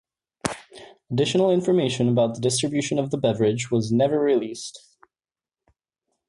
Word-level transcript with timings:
Additional 1.11 1.51
information 1.51 2.09
about 2.09 2.33
the 2.33 2.41
distribution 2.41 2.97
of 2.97 3.11
the 3.11 3.19
beverage 3.19 3.69
was 3.69 3.91
never 3.91 4.19
released. 4.19 4.97